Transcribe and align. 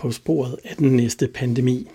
på 0.00 0.10
sporet 0.10 0.56
af 0.64 0.76
den 0.76 0.96
næste 0.96 1.28
pandemi. 1.28 1.88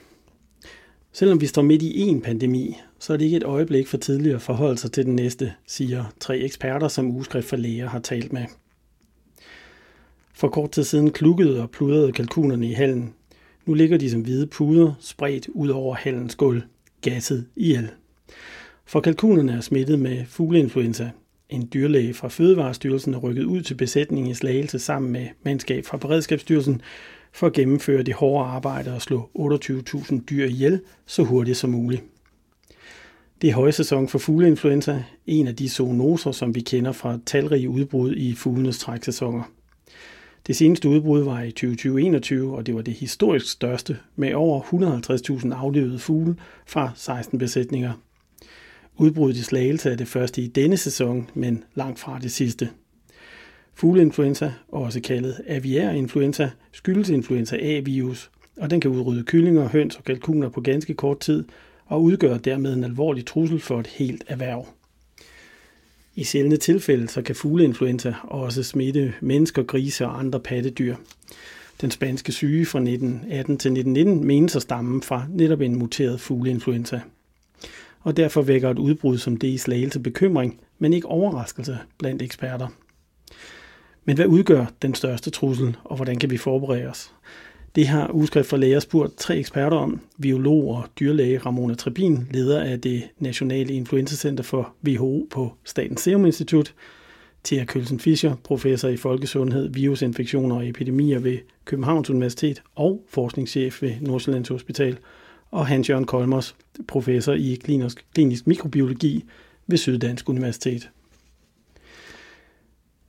Selvom 1.11 1.41
vi 1.41 1.45
står 1.45 1.61
midt 1.61 1.81
i 1.81 1.99
en 2.01 2.21
pandemi, 2.21 2.77
så 2.99 3.13
er 3.13 3.17
det 3.17 3.25
ikke 3.25 3.37
et 3.37 3.43
øjeblik 3.43 3.87
for 3.87 3.97
tidligere 3.97 4.39
forhold 4.39 4.77
sig 4.77 4.91
til 4.91 5.05
den 5.05 5.15
næste, 5.15 5.53
siger 5.67 6.13
tre 6.19 6.37
eksperter, 6.37 6.87
som 6.87 7.11
Ugeskrift 7.11 7.47
for 7.47 7.55
Læger 7.55 7.89
har 7.89 7.99
talt 7.99 8.33
med. 8.33 8.45
For 10.33 10.47
kort 10.47 10.71
tid 10.71 10.83
siden 10.83 11.11
klukkede 11.11 11.61
og 11.61 11.71
pludrede 11.71 12.11
kalkunerne 12.11 12.69
i 12.69 12.73
hallen. 12.73 13.13
Nu 13.65 13.73
ligger 13.73 13.97
de 13.97 14.09
som 14.09 14.21
hvide 14.21 14.47
puder 14.47 14.93
spredt 14.99 15.47
ud 15.47 15.69
over 15.69 15.95
hallens 15.95 16.35
gulv, 16.35 16.61
gasset 17.01 17.45
ihjel. 17.55 17.89
For 18.85 18.99
kalkunerne 18.99 19.51
er 19.51 19.61
smittet 19.61 19.99
med 19.99 20.25
fugleinfluenza. 20.25 21.09
En 21.49 21.69
dyrlæge 21.73 22.13
fra 22.13 22.27
Fødevarestyrelsen 22.27 23.13
er 23.13 23.17
rykket 23.17 23.43
ud 23.43 23.61
til 23.61 23.75
besætningen 23.75 24.31
i 24.31 24.35
Slagelse 24.35 24.79
sammen 24.79 25.11
med 25.11 25.27
mandskab 25.43 25.85
fra 25.85 25.97
Beredskabsstyrelsen 25.97 26.81
for 27.35 27.47
at 27.47 27.53
gennemføre 27.53 28.03
det 28.03 28.13
hårde 28.13 28.49
arbejde 28.49 28.93
og 28.93 29.01
slå 29.01 29.29
28.000 29.39 30.19
dyr 30.29 30.45
ihjel 30.45 30.81
så 31.05 31.23
hurtigt 31.23 31.57
som 31.57 31.69
muligt. 31.69 32.03
Det 33.41 33.49
er 33.49 33.53
højsæson 33.53 34.07
for 34.07 34.19
fugleinfluenza, 34.19 35.03
en 35.27 35.47
af 35.47 35.55
de 35.55 35.69
zoonoser, 35.69 36.31
som 36.31 36.55
vi 36.55 36.61
kender 36.61 36.91
fra 36.91 37.19
talrige 37.25 37.69
udbrud 37.69 38.15
i 38.15 38.35
fuglenes 38.35 38.79
træksæsoner. 38.79 39.43
Det 40.47 40.55
seneste 40.55 40.89
udbrud 40.89 41.23
var 41.23 41.41
i 41.41 41.53
2020-21, 41.59 42.55
og 42.55 42.65
det 42.65 42.75
var 42.75 42.81
det 42.81 42.93
historisk 42.93 43.51
største 43.51 43.97
med 44.15 44.33
over 44.33 44.61
150.000 44.61 45.53
aflevede 45.53 45.99
fugle 45.99 46.35
fra 46.67 46.91
16 46.95 47.39
besætninger. 47.39 47.93
Udbruddet 48.97 49.37
i 49.37 49.43
Slagelse 49.43 49.91
er 49.91 49.95
det 49.95 50.07
første 50.07 50.41
i 50.41 50.47
denne 50.47 50.77
sæson, 50.77 51.29
men 51.33 51.63
langt 51.73 51.99
fra 51.99 52.19
det 52.19 52.31
sidste. 52.31 52.69
Fugleinfluenza, 53.77 54.51
også 54.67 55.01
kaldet 55.01 55.41
aviær 55.47 55.89
influenza, 55.89 56.49
skyldes 56.71 57.09
influenza 57.09 57.57
A-virus, 57.61 58.31
og 58.57 58.69
den 58.69 58.81
kan 58.81 58.91
udrydde 58.91 59.23
kyllinger, 59.23 59.69
høns 59.69 59.95
og 59.95 60.03
kalkuner 60.03 60.49
på 60.49 60.61
ganske 60.61 60.93
kort 60.93 61.19
tid 61.19 61.43
og 61.85 62.03
udgør 62.03 62.37
dermed 62.37 62.73
en 62.73 62.83
alvorlig 62.83 63.25
trussel 63.25 63.59
for 63.59 63.79
et 63.79 63.87
helt 63.87 64.23
erhverv. 64.27 64.67
I 66.15 66.23
sjældne 66.23 66.57
tilfælde 66.57 67.07
så 67.07 67.21
kan 67.21 67.35
fugleinfluenza 67.35 68.13
også 68.23 68.63
smitte 68.63 69.13
mennesker, 69.21 69.63
grise 69.63 70.05
og 70.05 70.19
andre 70.19 70.39
pattedyr. 70.39 70.95
Den 71.81 71.91
spanske 71.91 72.31
syge 72.31 72.65
fra 72.65 72.79
1918 72.79 73.57
til 73.57 73.71
1919 73.71 74.27
menes 74.27 74.55
at 74.55 74.61
stamme 74.61 75.01
fra 75.01 75.25
netop 75.29 75.61
en 75.61 75.79
muteret 75.79 76.21
fugleinfluenza. 76.21 76.99
Og 78.01 78.17
derfor 78.17 78.41
vækker 78.41 78.69
et 78.69 78.79
udbrud 78.79 79.17
som 79.17 79.37
det 79.37 79.47
i 79.47 79.57
slagelse 79.57 79.99
bekymring, 79.99 80.59
men 80.79 80.93
ikke 80.93 81.07
overraskelse 81.07 81.77
blandt 81.97 82.21
eksperter. 82.21 82.67
Men 84.05 84.15
hvad 84.15 84.25
udgør 84.25 84.65
den 84.81 84.95
største 84.95 85.29
trussel, 85.29 85.77
og 85.83 85.95
hvordan 85.95 86.19
kan 86.19 86.29
vi 86.29 86.37
forberede 86.37 86.87
os? 86.87 87.11
Det 87.75 87.87
har 87.87 88.11
Ugeskrift 88.13 88.49
for 88.49 88.57
Læger 88.57 88.79
spurgt 88.79 89.17
tre 89.17 89.37
eksperter 89.37 89.77
om. 89.77 89.99
Biolog 90.21 90.67
og 90.67 90.83
dyrlæge 90.99 91.37
Ramona 91.37 91.75
Trebin, 91.75 92.27
leder 92.31 92.61
af 92.61 92.81
det 92.81 93.03
Nationale 93.19 93.73
Influenzacenter 93.73 94.43
for 94.43 94.73
WHO 94.87 95.27
på 95.31 95.53
Statens 95.63 96.01
Serum 96.01 96.25
Institut. 96.25 96.73
Thea 97.43 97.65
Kølsen 97.65 97.99
Fischer, 97.99 98.35
professor 98.43 98.89
i 98.89 98.97
folkesundhed, 98.97 99.69
virusinfektioner 99.73 100.55
og 100.55 100.67
epidemier 100.67 101.19
ved 101.19 101.37
Københavns 101.65 102.09
Universitet 102.09 102.61
og 102.75 103.03
forskningschef 103.09 103.81
ved 103.81 103.91
Nordsjællands 104.01 104.49
Hospital. 104.49 104.97
Og 105.51 105.67
Hans-Jørgen 105.67 106.05
Kolmers, 106.05 106.55
professor 106.87 107.33
i 107.33 107.59
klinisk, 107.63 108.05
klinisk 108.13 108.47
mikrobiologi 108.47 109.25
ved 109.67 109.77
Syddansk 109.77 110.29
Universitet 110.29 110.89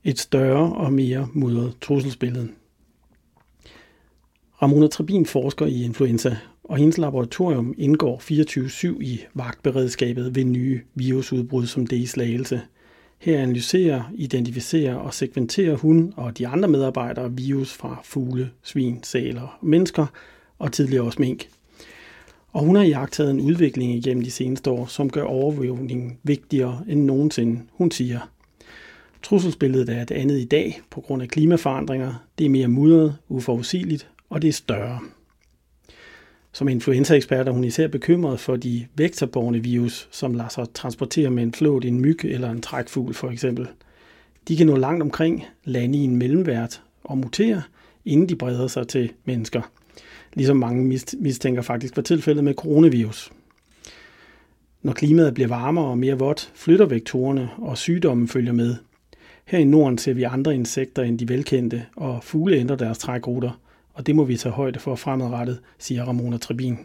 et 0.07 0.19
større 0.19 0.73
og 0.73 0.93
mere 0.93 1.27
mudret 1.33 1.73
trusselsbillede. 1.81 2.49
Ramona 4.61 4.87
Trebin 4.87 5.25
forsker 5.25 5.65
i 5.65 5.83
influenza, 5.83 6.37
og 6.63 6.77
hendes 6.77 6.97
laboratorium 6.97 7.73
indgår 7.77 8.17
24-7 8.97 9.01
i 9.01 9.21
vagtberedskabet 9.33 10.35
ved 10.35 10.43
nye 10.43 10.81
virusudbrud 10.95 11.65
som 11.65 11.87
det 11.87 11.97
i 11.97 12.05
slagelse. 12.05 12.61
Her 13.19 13.41
analyserer, 13.41 14.03
identificerer 14.15 14.95
og 14.95 15.13
sekventerer 15.13 15.75
hun 15.75 16.13
og 16.17 16.37
de 16.37 16.47
andre 16.47 16.67
medarbejdere 16.67 17.31
virus 17.31 17.73
fra 17.73 18.01
fugle, 18.03 18.49
svin, 18.63 19.03
sæler 19.03 19.41
og 19.41 19.67
mennesker, 19.67 20.05
og 20.59 20.71
tidligere 20.71 21.05
også 21.05 21.21
mink. 21.21 21.49
Og 22.51 22.61
hun 22.65 22.75
har 22.75 22.83
jagtet 22.83 23.29
en 23.29 23.41
udvikling 23.41 23.95
igennem 23.95 24.23
de 24.23 24.31
seneste 24.31 24.69
år, 24.69 24.85
som 24.85 25.09
gør 25.09 25.23
overvågningen 25.23 26.17
vigtigere 26.23 26.83
end 26.87 27.03
nogensinde. 27.03 27.61
Hun 27.71 27.91
siger, 27.91 28.19
Trusselsbilledet 29.23 29.89
er 29.89 30.01
et 30.01 30.11
andet 30.11 30.39
i 30.39 30.45
dag 30.45 30.81
på 30.89 31.01
grund 31.01 31.21
af 31.21 31.27
klimaforandringer. 31.27 32.13
Det 32.37 32.45
er 32.45 32.49
mere 32.49 32.67
mudret, 32.67 33.17
uforudsigeligt, 33.29 34.09
og 34.29 34.41
det 34.41 34.47
er 34.47 34.53
større. 34.53 34.99
Som 36.51 36.67
influenzaekspert 36.67 37.47
er 37.47 37.51
hun 37.51 37.63
især 37.63 37.87
bekymret 37.87 38.39
for 38.39 38.55
de 38.55 38.87
vektorborne 38.95 39.59
virus, 39.59 40.07
som 40.11 40.33
lader 40.33 40.49
sig 40.49 40.65
transportere 40.73 41.29
med 41.29 41.43
en 41.43 41.53
flåt, 41.53 41.85
en 41.85 42.01
myg 42.01 42.25
eller 42.25 42.51
en 42.51 42.61
trækfugl 42.61 43.13
for 43.13 43.29
eksempel. 43.29 43.67
De 44.47 44.57
kan 44.57 44.67
nå 44.67 44.75
langt 44.75 45.01
omkring, 45.03 45.45
lande 45.63 45.97
i 45.97 46.01
en 46.01 46.15
mellemvært 46.15 46.81
og 47.03 47.17
mutere, 47.17 47.61
inden 48.05 48.29
de 48.29 48.35
breder 48.35 48.67
sig 48.67 48.87
til 48.87 49.11
mennesker. 49.25 49.61
Ligesom 50.33 50.57
mange 50.57 50.99
mistænker 51.19 51.61
faktisk 51.61 51.95
var 51.97 52.03
tilfældet 52.03 52.43
med 52.43 52.53
coronavirus. 52.53 53.31
Når 54.81 54.93
klimaet 54.93 55.33
bliver 55.33 55.47
varmere 55.47 55.85
og 55.85 55.97
mere 55.97 56.19
vådt, 56.19 56.51
flytter 56.55 56.85
vektorerne, 56.85 57.49
og 57.57 57.77
sygdommen 57.77 58.27
følger 58.27 58.53
med. 58.53 58.75
Her 59.47 59.59
i 59.59 59.63
Norden 59.63 59.97
ser 59.97 60.13
vi 60.13 60.23
andre 60.23 60.55
insekter 60.55 61.03
end 61.03 61.19
de 61.19 61.29
velkendte, 61.29 61.85
og 61.95 62.23
fugle 62.23 62.57
ændrer 62.57 62.75
deres 62.75 62.97
trækruter, 62.97 63.59
og 63.93 64.07
det 64.07 64.15
må 64.15 64.23
vi 64.23 64.37
tage 64.37 64.53
højde 64.53 64.79
for 64.79 64.95
fremadrettet, 64.95 65.59
siger 65.77 66.03
Ramona 66.03 66.37
Trebin. 66.37 66.77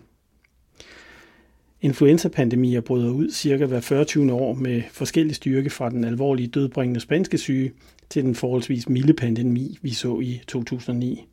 Influenzapandemier 1.80 2.80
bryder 2.80 3.10
ud 3.10 3.30
cirka 3.30 3.66
hver 3.66 3.80
40. 3.80 4.32
år 4.32 4.54
med 4.54 4.82
forskellig 4.92 5.34
styrke 5.34 5.70
fra 5.70 5.90
den 5.90 6.04
alvorlige 6.04 6.48
dødbringende 6.48 7.00
spanske 7.00 7.38
syge 7.38 7.72
til 8.10 8.24
den 8.24 8.34
forholdsvis 8.34 8.88
milde 8.88 9.12
pandemi, 9.12 9.78
vi 9.82 9.90
så 9.90 10.20
i 10.20 10.40
2009. 10.48 11.26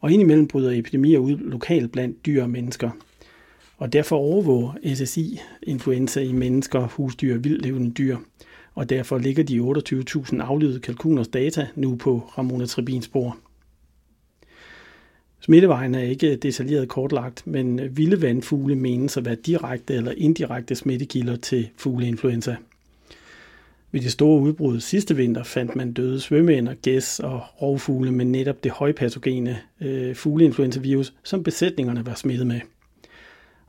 Og 0.00 0.12
indimellem 0.12 0.48
bryder 0.48 0.78
epidemier 0.78 1.18
ud 1.18 1.36
lokalt 1.36 1.92
blandt 1.92 2.26
dyr 2.26 2.42
og 2.42 2.50
mennesker. 2.50 2.90
Og 3.76 3.92
derfor 3.92 4.16
overvåger 4.16 4.94
SSI 4.94 5.40
influenza 5.62 6.20
i 6.20 6.32
mennesker, 6.32 6.80
husdyr 6.80 7.34
og 7.34 7.44
vildlevende 7.44 7.90
dyr– 7.90 8.16
og 8.74 8.90
derfor 8.90 9.18
ligger 9.18 9.44
de 9.44 9.58
28.000 9.58 10.42
aflevede 10.42 10.80
kalkuners 10.80 11.28
data 11.28 11.66
nu 11.74 11.96
på 11.96 12.30
Ramona 12.38 12.66
Tribins 12.66 13.08
bord. 13.08 13.36
Smittevejen 15.40 15.94
er 15.94 16.02
ikke 16.02 16.36
detaljeret 16.36 16.88
kortlagt, 16.88 17.46
men 17.46 17.96
vilde 17.96 18.22
vandfugle 18.22 18.74
menes 18.74 19.16
at 19.16 19.24
være 19.24 19.34
direkte 19.34 19.94
eller 19.94 20.12
indirekte 20.16 20.74
smittekilder 20.74 21.36
til 21.36 21.68
fugleinfluenza. 21.76 22.56
Ved 23.92 24.00
det 24.00 24.12
store 24.12 24.40
udbrud 24.40 24.80
sidste 24.80 25.16
vinter 25.16 25.42
fandt 25.42 25.76
man 25.76 25.92
døde 25.92 26.20
svømmeænder, 26.20 26.74
gæs 26.74 27.20
og 27.20 27.42
rovfugle 27.62 28.12
med 28.12 28.24
netop 28.24 28.64
det 28.64 28.72
højpatogene 28.72 29.58
øh, 29.80 30.14
fugleinfluenza-virus, 30.14 31.12
som 31.22 31.42
besætningerne 31.42 32.06
var 32.06 32.14
smittet 32.14 32.46
med 32.46 32.60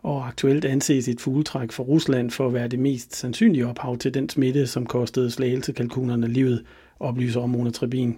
og 0.05 0.27
aktuelt 0.27 0.65
anses 0.65 1.07
et 1.07 1.21
fugletræk 1.21 1.71
fra 1.71 1.83
Rusland 1.83 2.31
for 2.31 2.47
at 2.47 2.53
være 2.53 2.67
det 2.67 2.79
mest 2.79 3.15
sandsynlige 3.15 3.67
ophav 3.67 3.97
til 3.97 4.13
den 4.13 4.29
smitte, 4.29 4.67
som 4.67 4.85
kostede 4.85 5.31
slagelsekalkunerne 5.31 6.27
livet, 6.27 6.65
oplyser 6.99 7.41
Ramona 7.41 7.69
Trebin. 7.69 8.17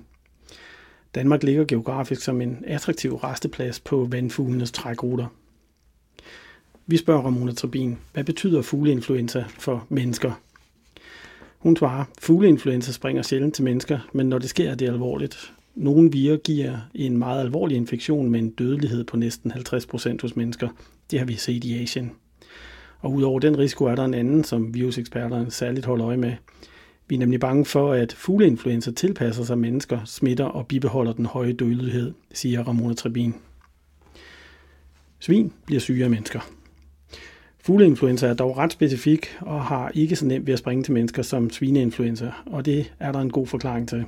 Danmark 1.15 1.43
ligger 1.43 1.65
geografisk 1.65 2.21
som 2.21 2.41
en 2.41 2.63
attraktiv 2.67 3.15
resteplads 3.15 3.79
på 3.79 4.07
vandfuglenes 4.11 4.71
trækruter. 4.71 5.25
Vi 6.87 6.97
spørger 6.97 7.21
Ramona 7.21 7.51
Trebin, 7.51 7.97
hvad 8.13 8.23
betyder 8.23 8.61
fugleinfluenza 8.61 9.45
for 9.59 9.85
mennesker? 9.89 10.31
Hun 11.57 11.75
svarer, 11.75 12.05
fugleinfluenza 12.19 12.91
springer 12.91 13.21
sjældent 13.21 13.55
til 13.55 13.63
mennesker, 13.63 13.99
men 14.13 14.29
når 14.29 14.39
det 14.39 14.49
sker, 14.49 14.71
er 14.71 14.75
det 14.75 14.87
alvorligt. 14.87 15.53
Nogle 15.77 16.11
virer 16.11 16.37
giver 16.37 16.77
en 16.95 17.17
meget 17.17 17.41
alvorlig 17.41 17.77
infektion 17.77 18.29
med 18.29 18.39
en 18.39 18.49
dødelighed 18.49 19.03
på 19.03 19.17
næsten 19.17 19.51
50% 19.51 20.17
hos 20.21 20.35
mennesker, 20.35 20.69
det 21.11 21.19
har 21.19 21.25
vi 21.25 21.33
set 21.33 21.63
i 21.63 21.81
Asien. 21.83 22.11
Og 22.99 23.13
udover 23.13 23.39
den 23.39 23.57
risiko 23.57 23.85
er 23.85 23.95
der 23.95 24.05
en 24.05 24.13
anden, 24.13 24.43
som 24.43 24.73
viruseksperterne 24.73 25.51
særligt 25.51 25.85
holder 25.85 26.07
øje 26.07 26.17
med. 26.17 26.33
Vi 27.07 27.15
er 27.15 27.19
nemlig 27.19 27.39
bange 27.39 27.65
for, 27.65 27.93
at 27.93 28.13
fugleinfluenza 28.13 28.91
tilpasser 28.91 29.43
sig 29.43 29.57
mennesker, 29.57 29.99
smitter 30.05 30.45
og 30.45 30.67
bibeholder 30.67 31.13
den 31.13 31.25
høje 31.25 31.53
dødelighed, 31.53 32.13
siger 32.33 32.63
Ramona 32.63 32.93
Trebin. 32.93 33.35
Svin 35.19 35.53
bliver 35.65 35.79
syge 35.79 36.03
af 36.03 36.09
mennesker. 36.09 36.39
Fugleinfluenza 37.59 38.27
er 38.27 38.33
dog 38.33 38.57
ret 38.57 38.71
specifik 38.71 39.25
og 39.41 39.65
har 39.65 39.91
ikke 39.93 40.15
så 40.15 40.25
nemt 40.25 40.47
ved 40.47 40.53
at 40.53 40.59
springe 40.59 40.83
til 40.83 40.93
mennesker 40.93 41.21
som 41.21 41.49
svineinfluenza, 41.49 42.31
og 42.45 42.65
det 42.65 42.93
er 42.99 43.11
der 43.11 43.19
en 43.19 43.31
god 43.31 43.47
forklaring 43.47 43.89
til. 43.89 44.05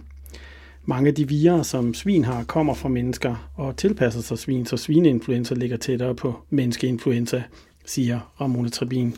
Mange 0.86 1.08
af 1.08 1.16
de 1.16 1.28
virer, 1.28 1.64
som 1.64 1.94
svin 1.94 2.24
har, 2.24 2.44
kommer 2.44 2.74
fra 2.74 2.90
mennesker 2.90 3.52
og 3.56 3.78
tilpasser 3.78 4.22
sig 4.22 4.38
svin, 4.38 4.66
så 4.66 4.78
svineinfluenza 4.78 5.54
ligger 5.54 5.78
tættere 5.78 6.16
på 6.16 6.36
menneskeinfluenza, 6.50 7.44
siger 7.86 8.34
Ramona 8.42 8.70
Trebin. 8.70 9.16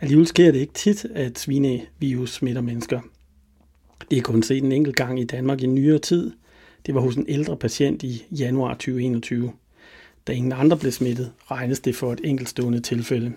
Alligevel 0.00 0.26
sker 0.26 0.52
det 0.52 0.58
ikke 0.58 0.72
tit, 0.72 1.04
at 1.14 1.38
svinevirus 1.38 2.32
smitter 2.32 2.62
mennesker. 2.62 3.00
Det 4.10 4.18
er 4.18 4.22
kun 4.22 4.42
set 4.42 4.64
en 4.64 4.72
enkelt 4.72 4.96
gang 4.96 5.20
i 5.20 5.24
Danmark 5.24 5.62
i 5.62 5.66
nyere 5.66 5.98
tid. 5.98 6.30
Det 6.86 6.94
var 6.94 7.00
hos 7.00 7.16
en 7.16 7.26
ældre 7.28 7.56
patient 7.56 8.02
i 8.02 8.24
januar 8.30 8.74
2021. 8.74 9.52
Da 10.26 10.32
ingen 10.32 10.52
andre 10.52 10.76
blev 10.76 10.92
smittet, 10.92 11.32
regnes 11.50 11.80
det 11.80 11.96
for 11.96 12.12
et 12.12 12.20
enkeltstående 12.24 12.80
tilfælde. 12.80 13.32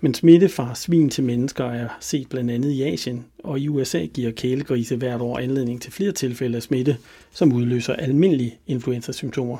Men 0.00 0.14
smitte 0.14 0.48
fra 0.48 0.74
svin 0.74 1.10
til 1.10 1.24
mennesker 1.24 1.64
er 1.64 1.88
set 2.00 2.28
blandt 2.28 2.50
andet 2.50 2.70
i 2.70 2.82
Asien, 2.82 3.26
og 3.38 3.60
i 3.60 3.68
USA 3.68 4.04
giver 4.04 4.32
kælegrise 4.32 4.96
hvert 4.96 5.20
år 5.20 5.38
anledning 5.38 5.82
til 5.82 5.92
flere 5.92 6.12
tilfælde 6.12 6.56
af 6.56 6.62
smitte, 6.62 6.96
som 7.32 7.52
udløser 7.52 7.94
almindelige 7.94 8.58
influenzasymptomer. 8.66 9.58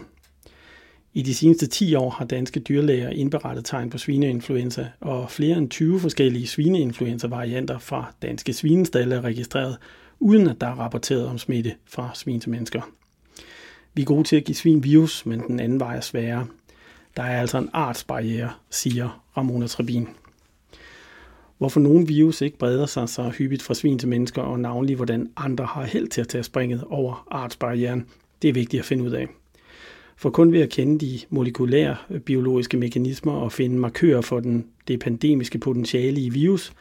I 1.16 1.22
de 1.22 1.34
seneste 1.34 1.66
10 1.66 1.94
år 1.94 2.10
har 2.10 2.24
danske 2.24 2.60
dyrlæger 2.60 3.08
indberettet 3.08 3.64
tegn 3.64 3.90
på 3.90 3.98
svineinfluenza, 3.98 4.86
og 5.00 5.30
flere 5.30 5.58
end 5.58 5.70
20 5.70 6.00
forskellige 6.00 6.46
svineinfluenza-varianter 6.46 7.78
fra 7.78 8.14
danske 8.22 8.52
svinestalle 8.52 9.14
er 9.14 9.20
registreret, 9.20 9.76
uden 10.20 10.48
at 10.48 10.60
der 10.60 10.66
er 10.66 10.74
rapporteret 10.74 11.26
om 11.26 11.38
smitte 11.38 11.74
fra 11.86 12.10
svin 12.14 12.40
til 12.40 12.50
mennesker. 12.50 12.82
Vi 13.94 14.02
er 14.02 14.06
gode 14.06 14.24
til 14.24 14.36
at 14.36 14.44
give 14.44 14.54
svin 14.54 14.84
virus, 14.84 15.26
men 15.26 15.40
den 15.40 15.60
anden 15.60 15.80
vej 15.80 15.96
er 15.96 16.00
sværere. 16.00 16.46
Der 17.16 17.22
er 17.22 17.40
altså 17.40 17.58
en 17.58 17.70
artsbarriere, 17.72 18.52
siger 18.70 19.22
Ramona 19.36 19.66
Trebin. 19.66 20.08
Hvorfor 21.58 21.80
nogle 21.80 22.06
virus 22.06 22.40
ikke 22.40 22.58
breder 22.58 22.86
sig 22.86 23.08
så 23.08 23.28
hyppigt 23.28 23.62
fra 23.62 23.74
svin 23.74 23.98
til 23.98 24.08
mennesker, 24.08 24.42
og 24.42 24.60
navnlig 24.60 24.96
hvordan 24.96 25.30
andre 25.36 25.64
har 25.64 25.84
held 25.84 26.08
til 26.08 26.20
at 26.20 26.28
tage 26.28 26.44
springet 26.44 26.84
over 26.84 27.26
artsbarrieren, 27.30 28.06
det 28.42 28.48
er 28.48 28.52
vigtigt 28.52 28.80
at 28.80 28.86
finde 28.86 29.04
ud 29.04 29.10
af. 29.10 29.28
For 30.16 30.30
kun 30.30 30.52
ved 30.52 30.60
at 30.60 30.70
kende 30.70 31.06
de 31.06 31.20
molekylære 31.30 31.96
øh, 32.10 32.20
biologiske 32.20 32.76
mekanismer 32.76 33.32
og 33.32 33.52
finde 33.52 33.78
markører 33.78 34.20
for 34.20 34.40
den, 34.40 34.66
det 34.88 35.00
pandemiske 35.00 35.58
potentiale 35.58 36.20
i 36.20 36.28
virus, 36.28 36.72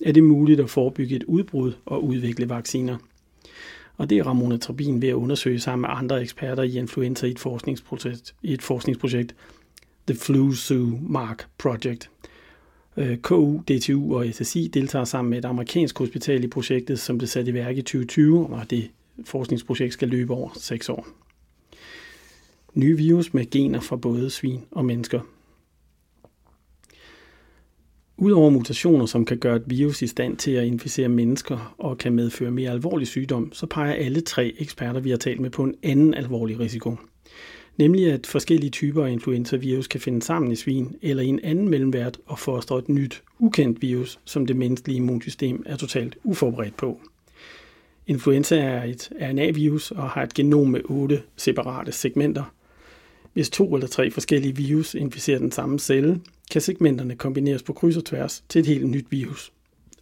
er 0.00 0.12
det 0.12 0.24
muligt 0.24 0.60
at 0.60 0.70
forebygge 0.70 1.16
et 1.16 1.24
udbrud 1.24 1.72
og 1.86 2.04
udvikle 2.04 2.48
vacciner. 2.48 2.96
Og 3.96 4.10
det 4.10 4.18
er 4.18 4.24
Ramona 4.24 4.56
Trabin 4.56 5.02
ved 5.02 5.08
at 5.08 5.14
undersøge 5.14 5.60
sammen 5.60 5.80
med 5.80 5.88
andre 5.92 6.22
eksperter 6.22 6.62
i 6.62 6.78
influenza 6.78 7.26
i 7.26 7.30
et 7.30 7.38
forskningsprojekt, 7.38 8.34
i 8.42 8.52
et 8.52 8.62
forskningsprojekt 8.62 9.34
The 10.06 10.18
Flu 10.18 10.52
Zoo 10.52 10.98
Mark 11.02 11.46
Project. 11.58 12.10
Øh, 12.96 13.18
KU, 13.18 13.58
DTU 13.58 14.16
og 14.16 14.26
SSI 14.32 14.68
deltager 14.68 15.04
sammen 15.04 15.30
med 15.30 15.38
et 15.38 15.44
amerikansk 15.44 15.98
hospital 15.98 16.44
i 16.44 16.48
projektet, 16.48 17.00
som 17.00 17.18
blev 17.18 17.28
sat 17.28 17.48
i 17.48 17.54
værk 17.54 17.76
i 17.76 17.82
2020, 17.82 18.46
og 18.46 18.70
det 18.70 18.90
forskningsprojekt 19.24 19.92
skal 19.92 20.08
løbe 20.08 20.32
over 20.32 20.50
6 20.56 20.88
år. 20.88 21.06
Nye 22.74 22.96
virus 22.96 23.34
med 23.34 23.50
gener 23.50 23.80
fra 23.80 23.96
både 23.96 24.30
svin 24.30 24.60
og 24.70 24.84
mennesker. 24.84 25.20
Udover 28.16 28.50
mutationer, 28.50 29.06
som 29.06 29.24
kan 29.24 29.38
gøre 29.38 29.56
et 29.56 29.62
virus 29.66 30.02
i 30.02 30.06
stand 30.06 30.36
til 30.36 30.50
at 30.50 30.64
inficere 30.64 31.08
mennesker 31.08 31.74
og 31.78 31.98
kan 31.98 32.12
medføre 32.12 32.50
mere 32.50 32.70
alvorlig 32.70 33.06
sygdom, 33.06 33.52
så 33.52 33.66
peger 33.66 33.94
alle 33.94 34.20
tre 34.20 34.54
eksperter, 34.58 35.00
vi 35.00 35.10
har 35.10 35.16
talt 35.16 35.40
med, 35.40 35.50
på 35.50 35.64
en 35.64 35.74
anden 35.82 36.14
alvorlig 36.14 36.60
risiko. 36.60 36.96
Nemlig 37.76 38.12
at 38.12 38.26
forskellige 38.26 38.70
typer 38.70 39.04
af 39.04 39.10
influenza-virus 39.10 39.86
kan 39.86 40.00
finde 40.00 40.22
sammen 40.22 40.52
i 40.52 40.56
svin 40.56 40.96
eller 41.02 41.22
i 41.22 41.26
en 41.26 41.40
anden 41.42 41.68
mellemvært 41.68 42.18
og 42.26 42.38
fostre 42.38 42.78
et 42.78 42.88
nyt, 42.88 43.22
ukendt 43.38 43.82
virus, 43.82 44.20
som 44.24 44.46
det 44.46 44.56
menneskelige 44.56 44.96
immunsystem 44.96 45.62
er 45.66 45.76
totalt 45.76 46.16
uforberedt 46.24 46.76
på. 46.76 47.00
Influenza 48.06 48.56
er 48.56 48.84
et 48.84 49.10
RNA-virus 49.20 49.90
og 49.90 50.10
har 50.10 50.22
et 50.22 50.34
genom 50.34 50.68
med 50.68 50.80
otte 50.84 51.22
separate 51.36 51.92
segmenter– 51.92 52.44
hvis 53.32 53.50
to 53.50 53.74
eller 53.74 53.86
tre 53.86 54.10
forskellige 54.10 54.56
virus 54.56 54.94
inficerer 54.94 55.38
den 55.38 55.52
samme 55.52 55.78
celle, 55.78 56.20
kan 56.50 56.60
segmenterne 56.60 57.16
kombineres 57.16 57.62
på 57.62 57.72
kryds 57.72 57.96
og 57.96 58.04
tværs 58.04 58.44
til 58.48 58.58
et 58.58 58.66
helt 58.66 58.88
nyt 58.88 59.06
virus. 59.10 59.52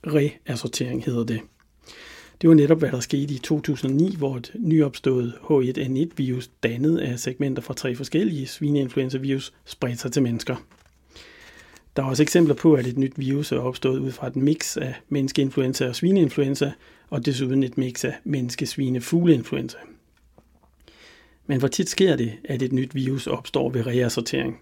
Reassortering 0.07 1.05
hedder 1.05 1.25
det. 1.25 1.41
Det 2.41 2.49
var 2.49 2.55
netop, 2.55 2.79
hvad 2.79 2.91
der 2.91 3.01
skete 3.01 3.35
i 3.35 3.39
2009, 3.39 4.17
hvor 4.17 4.37
et 4.37 4.53
nyopstået 4.59 5.33
H1N1-virus 5.43 6.51
dannet 6.63 6.99
af 6.99 7.19
segmenter 7.19 7.63
fra 7.63 7.75
tre 7.75 7.95
forskellige 7.95 8.47
svineinfluenza-virus 8.47 9.53
spredte 9.65 9.99
sig 9.99 10.13
til 10.13 10.23
mennesker. 10.23 10.57
Der 11.97 12.03
er 12.03 12.07
også 12.07 12.23
eksempler 12.23 12.55
på, 12.55 12.75
at 12.75 12.87
et 12.87 12.99
nyt 12.99 13.13
virus 13.17 13.53
er 13.53 13.59
opstået 13.59 13.99
ud 13.99 14.13
fra 14.13 14.27
et 14.27 14.37
mix 14.37 14.77
af 14.77 14.95
menneskeinfluenza 15.09 15.89
og 15.89 15.97
svineinfluenza, 15.97 16.73
og 17.11 17.27
desuden 17.27 17.63
et 17.63 17.79
mix 17.79 18.05
af 18.05 18.15
menneske-svine-fugleinfluenza. 18.25 19.77
Men 21.47 21.59
hvor 21.59 21.69
tit 21.69 21.89
sker 21.89 22.17
det, 22.17 22.33
at 22.45 22.63
et 22.63 22.73
nyt 22.73 22.95
virus 22.95 23.27
opstår 23.27 23.71
ved 23.71 23.87
reassortering? 23.87 24.61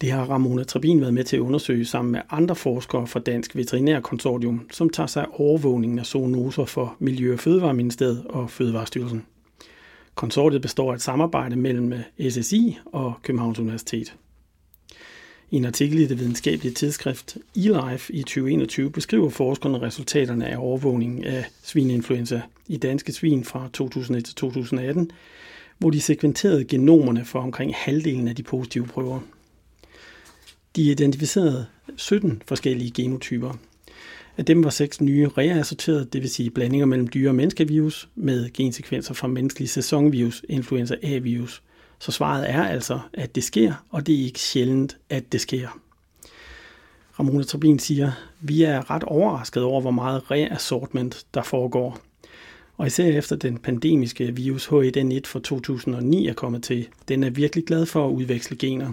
Det 0.00 0.10
har 0.10 0.24
Ramona 0.24 0.64
Trabin 0.64 1.00
været 1.00 1.14
med 1.14 1.24
til 1.24 1.36
at 1.36 1.40
undersøge 1.40 1.84
sammen 1.84 2.12
med 2.12 2.20
andre 2.30 2.56
forskere 2.56 3.06
fra 3.06 3.20
Dansk 3.20 3.56
Veterinærkonsortium, 3.56 4.66
som 4.70 4.90
tager 4.90 5.06
sig 5.06 5.22
af 5.22 5.28
overvågningen 5.32 5.98
af 5.98 6.06
zoonoser 6.06 6.64
for 6.64 6.96
Miljø- 6.98 7.32
og 7.32 7.38
Fødevareministeriet 7.38 8.24
og 8.28 8.50
Fødevarestyrelsen. 8.50 9.26
Konsortiet 10.14 10.62
består 10.62 10.90
af 10.90 10.94
et 10.94 11.02
samarbejde 11.02 11.56
mellem 11.56 11.92
SSI 12.30 12.78
og 12.86 13.14
Københavns 13.22 13.58
Universitet. 13.58 14.16
I 15.50 15.56
en 15.56 15.64
artikel 15.64 15.98
i 15.98 16.06
det 16.06 16.18
videnskabelige 16.18 16.74
tidsskrift 16.74 17.38
eLife 17.56 18.14
i 18.14 18.22
2021 18.22 18.90
beskriver 18.90 19.30
forskerne 19.30 19.80
resultaterne 19.80 20.46
af 20.46 20.56
overvågningen 20.58 21.24
af 21.24 21.44
svineinfluenza 21.62 22.40
i 22.68 22.76
danske 22.76 23.12
svin 23.12 23.44
fra 23.44 23.68
2001 23.72 24.24
til 24.24 24.34
2018, 24.34 25.10
hvor 25.78 25.90
de 25.90 26.00
sekventerede 26.00 26.64
genomerne 26.64 27.24
for 27.24 27.40
omkring 27.40 27.74
halvdelen 27.74 28.28
af 28.28 28.36
de 28.36 28.42
positive 28.42 28.86
prøver. 28.86 29.20
De 30.76 30.82
identificerede 30.82 31.66
17 31.96 32.42
forskellige 32.46 32.90
genotyper. 32.90 33.52
Af 34.36 34.44
dem 34.44 34.64
var 34.64 34.70
seks 34.70 35.00
nye 35.00 35.28
reassorterede, 35.28 36.08
det 36.12 36.22
vil 36.22 36.30
sige 36.30 36.50
blandinger 36.50 36.86
mellem 36.86 37.08
dyre- 37.08 37.30
og 37.30 37.34
menneskevirus 37.34 38.08
med 38.14 38.52
gensekvenser 38.52 39.14
fra 39.14 39.28
menneskelige 39.28 39.68
sæsonvirus, 39.68 40.42
influenza 40.48 40.96
A-virus– 41.02 41.62
så 42.00 42.12
svaret 42.12 42.50
er 42.50 42.64
altså, 42.64 43.00
at 43.12 43.34
det 43.34 43.44
sker, 43.44 43.84
og 43.90 44.06
det 44.06 44.20
er 44.20 44.24
ikke 44.24 44.40
sjældent, 44.40 44.96
at 45.10 45.32
det 45.32 45.40
sker. 45.40 45.80
Ramona 47.18 47.42
Trabin 47.42 47.78
siger, 47.78 48.12
vi 48.40 48.62
er 48.62 48.90
ret 48.90 49.04
overrasket 49.04 49.62
over, 49.62 49.80
hvor 49.80 49.90
meget 49.90 50.30
reassortment 50.30 51.26
der 51.34 51.42
foregår. 51.42 51.98
Og 52.76 52.86
især 52.86 53.06
efter 53.06 53.36
den 53.36 53.58
pandemiske 53.58 54.34
virus 54.36 54.66
H1N1 54.66 55.20
fra 55.26 55.40
2009 55.40 56.26
er 56.26 56.34
kommet 56.34 56.62
til, 56.62 56.88
den 57.08 57.24
er 57.24 57.30
virkelig 57.30 57.64
glad 57.64 57.86
for 57.86 58.06
at 58.08 58.12
udveksle 58.12 58.56
gener. 58.56 58.92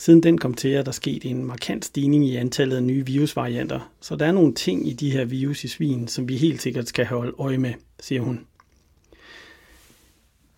Siden 0.00 0.22
den 0.22 0.38
kom 0.38 0.54
til, 0.54 0.70
er 0.74 0.82
der 0.82 0.92
sket 0.92 1.24
en 1.24 1.44
markant 1.44 1.84
stigning 1.84 2.26
i 2.26 2.36
antallet 2.36 2.76
af 2.76 2.82
nye 2.82 3.06
virusvarianter, 3.06 3.92
så 4.00 4.16
der 4.16 4.26
er 4.26 4.32
nogle 4.32 4.54
ting 4.54 4.88
i 4.88 4.92
de 4.92 5.10
her 5.10 5.24
virus 5.24 5.64
i 5.64 5.68
svin, 5.68 6.08
som 6.08 6.28
vi 6.28 6.36
helt 6.36 6.62
sikkert 6.62 6.88
skal 6.88 7.06
holde 7.06 7.32
øje 7.38 7.58
med, 7.58 7.72
siger 8.00 8.20
hun. 8.20 8.40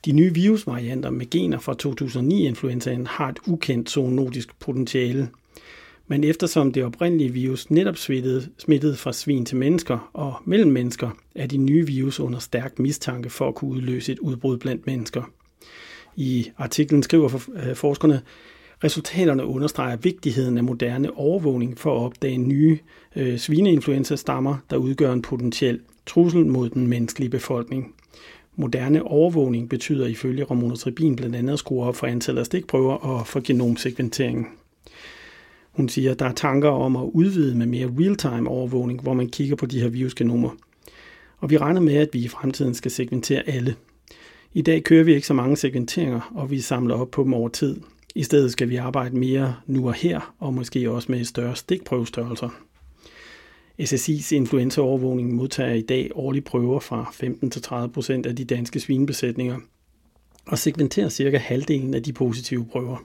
De 0.05 0.13
nye 0.13 0.35
virusvarianter 0.35 1.11
med 1.11 1.31
gener 1.31 1.59
fra 1.59 1.75
2009-influenzaen 1.87 3.07
har 3.07 3.29
et 3.29 3.39
ukendt 3.47 3.91
zoonotisk 3.91 4.59
potentiale. 4.61 5.29
Men 6.07 6.25
eftersom 6.25 6.73
det 6.73 6.85
oprindelige 6.85 7.33
virus 7.33 7.71
netop 7.71 7.97
smittede, 7.97 8.49
smittede 8.59 8.97
fra 8.97 9.13
svin 9.13 9.45
til 9.45 9.57
mennesker 9.57 10.11
og 10.13 10.35
mellem 10.45 10.71
mennesker, 10.71 11.11
er 11.35 11.47
de 11.47 11.57
nye 11.57 11.87
virus 11.87 12.21
under 12.21 12.39
stærk 12.39 12.79
mistanke 12.79 13.31
for 13.31 13.49
at 13.49 13.55
kunne 13.55 13.71
udløse 13.71 14.13
et 14.13 14.19
udbrud 14.19 14.59
blandt 14.59 14.87
mennesker. 14.87 15.23
I 16.17 16.51
artiklen 16.57 17.03
skriver 17.03 17.49
øh, 17.55 17.77
forskerne, 17.77 18.23
Resultaterne 18.85 19.47
understreger 19.47 19.97
vigtigheden 19.97 20.59
af 20.59 20.65
moderne 20.65 21.17
overvågning 21.17 21.79
for 21.79 21.97
at 21.97 22.05
opdage 22.05 22.37
nye 22.37 22.79
øh, 23.17 23.39
svineinfluenza-stammer, 23.39 24.57
der 24.71 24.77
udgør 24.77 25.13
en 25.13 25.23
potentiel 25.23 25.81
trussel 26.07 26.47
mod 26.47 26.71
den 26.71 26.87
menneskelige 26.87 27.31
befolkning. 27.31 27.95
Moderne 28.57 29.03
overvågning 29.03 29.69
betyder 29.69 30.07
ifølge 30.07 30.45
Ramona 30.45 30.75
Tribin 30.75 31.17
blandt 31.17 31.37
andet 31.37 31.53
at 31.53 31.59
skrue 31.59 31.85
op 31.85 31.97
for 31.97 32.07
antallet 32.07 32.41
af 32.41 32.47
stikprøver 32.47 32.95
og 32.95 33.27
for 33.27 33.41
genomsekventering. 33.41 34.49
Hun 35.73 35.89
siger, 35.89 36.11
at 36.11 36.19
der 36.19 36.27
er 36.27 36.33
tanker 36.33 36.69
om 36.69 36.97
at 36.97 37.11
udvide 37.13 37.57
med 37.57 37.67
mere 37.67 37.95
real-time 37.99 38.49
overvågning, 38.49 39.03
hvor 39.03 39.15
man 39.15 39.29
kigger 39.29 39.57
på 39.57 39.67
de 39.67 39.81
her 39.81 39.89
virusgenomer. 39.89 40.51
Og 41.39 41.51
vi 41.51 41.59
regner 41.59 41.81
med, 41.81 41.95
at 41.95 42.09
vi 42.13 42.19
i 42.19 42.29
fremtiden 42.29 42.75
skal 42.75 42.91
sekventere 42.91 43.49
alle. 43.49 43.75
I 44.53 44.63
dag 44.63 44.85
kører 44.85 45.05
vi 45.05 45.15
ikke 45.15 45.27
så 45.27 45.35
mange 45.35 45.57
sekventeringer, 45.57 46.33
og 46.35 46.51
vi 46.51 46.61
samler 46.61 46.95
op 46.95 47.11
på 47.11 47.25
dem 47.25 47.35
over 47.35 47.49
tid. 47.49 47.81
I 48.15 48.23
stedet 48.23 48.53
skal 48.53 48.69
vi 48.69 48.77
arbejde 48.77 49.17
mere 49.17 49.57
nu 49.67 49.89
og 49.89 49.95
her, 49.95 50.35
og 50.39 50.55
måske 50.55 50.91
også 50.91 51.13
med 51.13 51.25
større 51.25 51.57
stikprøvestørrelser. 51.57 52.49
SSI's 53.81 54.35
influenzaovervågning 54.35 55.35
modtager 55.35 55.73
i 55.73 55.83
dag 55.83 56.11
årlige 56.15 56.43
prøver 56.43 56.81
fra 56.81 57.13
15-30% 58.25 58.29
af 58.29 58.37
de 58.37 58.45
danske 58.45 58.81
svinebesætninger 58.81 59.59
og 60.47 60.59
segmenterer 60.59 61.09
cirka 61.09 61.39
halvdelen 61.39 61.95
af 61.95 62.03
de 62.03 62.13
positive 62.13 62.67
prøver. 62.67 62.97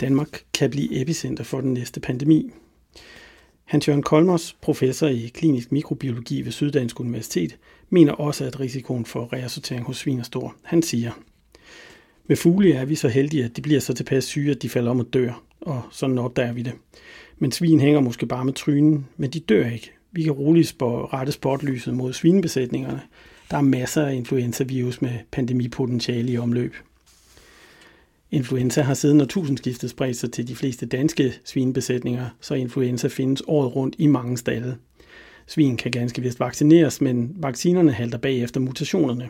Danmark 0.00 0.42
kan 0.54 0.70
blive 0.70 1.00
epicenter 1.00 1.44
for 1.44 1.60
den 1.60 1.74
næste 1.74 2.00
pandemi. 2.00 2.50
Hans-Jørgen 3.64 4.02
Kolmers, 4.02 4.56
professor 4.62 5.06
i 5.06 5.30
klinisk 5.34 5.72
mikrobiologi 5.72 6.42
ved 6.42 6.52
Syddansk 6.52 7.00
Universitet, 7.00 7.58
mener 7.90 8.12
også, 8.12 8.44
at 8.44 8.60
risikoen 8.60 9.04
for 9.04 9.32
reassortering 9.32 9.84
hos 9.84 9.96
svin 9.96 10.18
er 10.18 10.22
stor. 10.22 10.56
Han 10.62 10.82
siger, 10.82 11.12
med 12.26 12.36
fugle 12.36 12.74
er 12.74 12.84
vi 12.84 12.94
så 12.94 13.08
heldige, 13.08 13.44
at 13.44 13.56
de 13.56 13.62
bliver 13.62 13.80
så 13.80 13.94
tilpas 13.94 14.24
syge, 14.24 14.50
at 14.50 14.62
de 14.62 14.68
falder 14.68 14.90
om 14.90 15.00
og 15.00 15.06
dør, 15.12 15.42
og 15.60 15.82
sådan 15.90 16.18
opdager 16.18 16.52
vi 16.52 16.62
det. 16.62 16.72
Men 17.38 17.52
svin 17.52 17.80
hænger 17.80 18.00
måske 18.00 18.26
bare 18.26 18.44
med 18.44 18.52
trynen, 18.52 19.06
men 19.16 19.30
de 19.30 19.40
dør 19.40 19.66
ikke. 19.66 19.92
Vi 20.12 20.22
kan 20.22 20.32
roligt 20.32 20.68
spå, 20.68 21.04
rette 21.04 21.32
spotlyset 21.32 21.94
mod 21.94 22.12
svinebesætningerne. 22.12 23.00
Der 23.50 23.56
er 23.56 23.62
masser 23.62 24.06
af 24.06 24.14
influenzavirus 24.14 25.02
med 25.02 25.10
pandemipotentiale 25.32 26.32
i 26.32 26.38
omløb. 26.38 26.74
Influenza 28.30 28.82
har 28.82 28.94
siden 28.94 29.20
årtusindskiftet 29.20 29.90
spredt 29.90 30.16
sig 30.16 30.32
til 30.32 30.48
de 30.48 30.56
fleste 30.56 30.86
danske 30.86 31.34
svinebesætninger, 31.44 32.28
så 32.40 32.54
influenza 32.54 33.08
findes 33.08 33.42
året 33.46 33.76
rundt 33.76 33.94
i 33.98 34.06
mange 34.06 34.36
stalle. 34.36 34.76
Svin 35.46 35.76
kan 35.76 35.90
ganske 35.90 36.22
vist 36.22 36.40
vaccineres, 36.40 37.00
men 37.00 37.32
vaccinerne 37.36 37.92
halter 37.92 38.18
bagefter 38.18 38.60
mutationerne, 38.60 39.28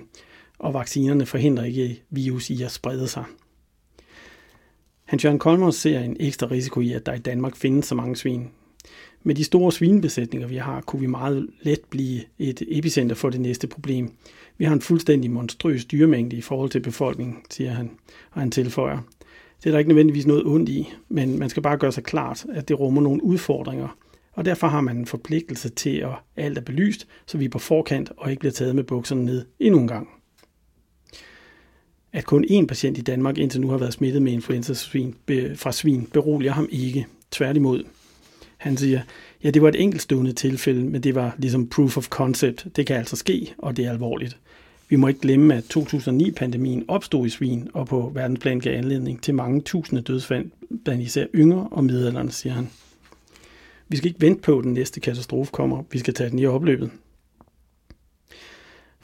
og 0.59 0.75
vaccinerne 0.75 1.27
forhindrer 1.27 1.65
ikke 1.65 2.03
virus 2.11 2.51
i 2.51 2.63
at 2.63 2.71
sprede 2.71 3.09
sig. 3.09 3.25
Hans 5.05 5.25
Jørgen 5.25 5.39
Kolmer 5.39 5.71
ser 5.71 6.01
en 6.01 6.17
ekstra 6.21 6.47
risiko 6.47 6.81
i, 6.81 6.93
at 6.93 7.07
der 7.07 7.15
i 7.15 7.19
Danmark 7.19 7.57
findes 7.57 7.87
så 7.87 7.95
mange 7.95 8.17
svin. 8.17 8.51
Med 9.23 9.35
de 9.35 9.45
store 9.45 9.73
svinebesætninger, 9.73 10.49
vi 10.49 10.57
har, 10.57 10.81
kunne 10.81 11.01
vi 11.01 11.07
meget 11.07 11.47
let 11.63 11.81
blive 11.91 12.21
et 12.39 12.63
epicenter 12.69 13.15
for 13.15 13.31
det 13.31 13.41
næste 13.41 13.67
problem. 13.67 14.13
Vi 14.59 14.65
har 14.65 14.73
en 14.73 14.81
fuldstændig 14.81 15.31
monstrøs 15.31 15.85
dyremængde 15.85 16.37
i 16.37 16.41
forhold 16.41 16.71
til 16.71 16.81
befolkningen, 16.81 17.37
siger 17.51 17.71
han, 17.71 17.91
og 18.31 18.41
han 18.41 18.51
tilføjer. 18.51 18.99
Det 19.59 19.67
er 19.67 19.71
der 19.71 19.79
ikke 19.79 19.89
nødvendigvis 19.89 20.27
noget 20.27 20.45
ondt 20.47 20.69
i, 20.69 20.93
men 21.09 21.39
man 21.39 21.49
skal 21.49 21.63
bare 21.63 21.79
gøre 21.79 21.93
sig 21.93 22.05
klart, 22.05 22.47
at 22.53 22.69
det 22.69 22.81
rummer 22.81 23.03
nogle 23.03 23.25
udfordringer, 23.25 23.97
og 24.33 24.45
derfor 24.45 24.67
har 24.67 24.81
man 24.81 24.97
en 24.97 25.07
forpligtelse 25.07 25.69
til, 25.69 25.97
at 25.97 26.11
alt 26.37 26.59
er 26.59 26.63
belyst, 26.63 27.07
så 27.27 27.39
vi 27.39 27.45
er 27.45 27.49
på 27.49 27.59
forkant 27.59 28.13
og 28.17 28.31
ikke 28.31 28.41
bliver 28.41 28.53
taget 28.53 28.75
med 28.75 28.85
bukserne 28.85 29.25
ned 29.25 29.45
endnu 29.59 29.81
en 29.81 29.89
gang. 29.89 30.09
At 32.17 32.25
kun 32.25 32.45
én 32.45 32.67
patient 32.67 32.99
i 32.99 33.01
Danmark 33.01 33.39
indtil 33.39 33.61
nu 33.61 33.69
har 33.69 33.79
været 33.79 33.93
smittet 33.93 34.23
med 34.23 34.33
influenza 34.33 34.73
fra 35.55 35.73
svin, 35.73 36.09
beroliger 36.13 36.53
ham 36.53 36.69
ikke. 36.71 37.07
Tværtimod. 37.31 37.85
Han 38.57 38.77
siger, 38.77 39.01
ja, 39.45 39.51
det 39.51 39.63
var 39.63 39.69
et 39.69 39.81
enkeltstående 39.81 40.33
tilfælde, 40.33 40.85
men 40.85 41.03
det 41.03 41.15
var 41.15 41.35
ligesom 41.39 41.69
proof 41.69 41.97
of 41.97 42.09
concept. 42.09 42.67
Det 42.77 42.87
kan 42.87 42.97
altså 42.97 43.17
ske, 43.17 43.55
og 43.59 43.77
det 43.77 43.85
er 43.85 43.91
alvorligt. 43.91 44.37
Vi 44.89 44.97
må 44.97 45.09
ikke 45.09 45.21
glemme, 45.21 45.55
at 45.55 45.77
2009-pandemien 45.77 46.85
opstod 46.89 47.27
i 47.27 47.31
svin, 47.31 47.69
og 47.75 47.87
på 47.87 48.11
verdensplan 48.15 48.61
gav 48.61 48.79
anledning 48.79 49.23
til 49.23 49.35
mange 49.35 49.61
tusinde 49.61 50.03
dødsfald 50.03 50.51
blandt 50.85 51.03
især 51.03 51.27
yngre 51.35 51.69
og 51.71 51.85
middelalderne, 51.85 52.31
siger 52.31 52.53
han. 52.53 52.69
Vi 53.89 53.97
skal 53.97 54.09
ikke 54.09 54.21
vente 54.21 54.43
på, 54.43 54.59
at 54.59 54.65
den 54.65 54.73
næste 54.73 55.01
katastrofe 55.01 55.53
kommer. 55.53 55.83
Vi 55.93 55.99
skal 55.99 56.15
tage 56.15 56.31
den 56.31 56.39
i 56.39 56.47
opløbet. 56.47 56.91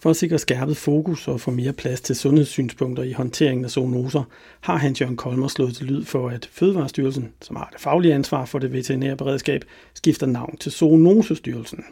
For 0.02 0.10
at 0.10 0.16
sikre 0.16 0.38
skærpet 0.38 0.76
fokus 0.76 1.28
og 1.28 1.40
få 1.40 1.50
mere 1.50 1.72
plads 1.72 2.00
til 2.00 2.16
sundhedssynspunkter 2.16 3.02
i 3.02 3.12
håndteringen 3.12 3.64
af 3.64 3.70
zoonoser, 3.70 4.22
har 4.60 4.76
Hans 4.76 5.00
Jørgen 5.00 5.16
Kolmer 5.16 5.48
slået 5.48 5.74
til 5.74 5.86
lyd 5.86 6.04
for, 6.04 6.28
at 6.28 6.48
Fødevarestyrelsen, 6.52 7.32
som 7.42 7.56
har 7.56 7.68
det 7.72 7.80
faglige 7.80 8.14
ansvar 8.14 8.44
for 8.44 8.58
det 8.58 8.72
veterinære 8.72 9.16
beredskab, 9.16 9.64
skifter 9.94 10.26
navn 10.26 10.56
til 10.56 10.72
Zoonosestyrelsen. 10.72 11.84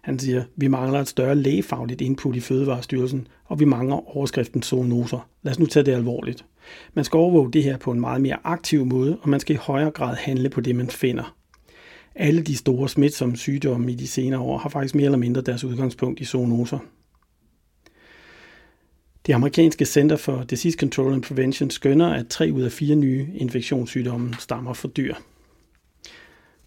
Han 0.00 0.18
siger, 0.18 0.44
vi 0.56 0.68
mangler 0.68 1.00
et 1.00 1.08
større 1.08 1.34
lægefagligt 1.34 2.00
input 2.00 2.36
i 2.36 2.40
Fødevarestyrelsen, 2.40 3.28
og 3.44 3.60
vi 3.60 3.64
mangler 3.64 4.16
overskriften 4.16 4.62
zoonoser. 4.62 5.28
Lad 5.42 5.52
os 5.52 5.58
nu 5.58 5.66
tage 5.66 5.86
det 5.86 5.92
alvorligt. 5.92 6.44
Man 6.94 7.04
skal 7.04 7.16
overvåge 7.18 7.52
det 7.52 7.62
her 7.62 7.76
på 7.76 7.90
en 7.90 8.00
meget 8.00 8.20
mere 8.20 8.36
aktiv 8.44 8.84
måde, 8.84 9.18
og 9.22 9.28
man 9.28 9.40
skal 9.40 9.56
i 9.56 9.58
højere 9.62 9.90
grad 9.90 10.16
handle 10.16 10.50
på 10.50 10.60
det, 10.60 10.76
man 10.76 10.90
finder. 10.90 11.34
Alle 12.14 12.42
de 12.42 12.56
store 12.56 12.88
smitsomme 12.88 13.36
sygdomme 13.36 13.92
i 13.92 13.94
de 13.94 14.06
senere 14.06 14.40
år 14.40 14.58
har 14.58 14.68
faktisk 14.68 14.94
mere 14.94 15.04
eller 15.04 15.18
mindre 15.18 15.40
deres 15.40 15.64
udgangspunkt 15.64 16.20
i 16.20 16.24
zoonoser. 16.24 16.78
Det 19.26 19.32
amerikanske 19.32 19.84
Center 19.84 20.16
for 20.16 20.42
Disease 20.42 20.78
Control 20.78 21.12
and 21.12 21.22
Prevention 21.22 21.70
skønner, 21.70 22.14
at 22.14 22.28
3 22.28 22.52
ud 22.52 22.62
af 22.62 22.72
4 22.72 22.96
nye 22.96 23.28
infektionssygdomme 23.34 24.34
stammer 24.38 24.72
fra 24.72 24.88
dyr. 24.88 25.14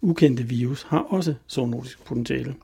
Ukendte 0.02 0.44
virus 0.44 0.84
har 0.84 1.00
også 1.00 1.34
zoonotisk 1.50 2.06
potentiale. 2.06 2.56